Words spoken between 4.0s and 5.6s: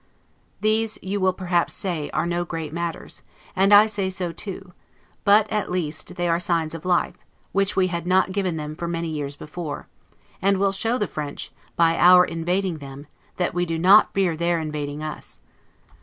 so too; but,